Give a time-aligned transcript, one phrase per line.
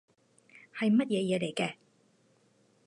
[0.75, 1.75] 係乜嘢嘢嚟嘅